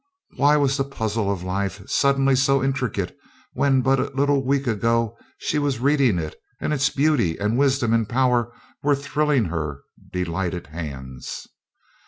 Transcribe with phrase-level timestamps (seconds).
[0.35, 3.15] Why was the puzzle of life suddenly so intricate
[3.53, 7.93] when but a little week ago she was reading it, and its beauty and wisdom
[7.93, 8.51] and power
[8.81, 11.45] were thrilling her delighted hands?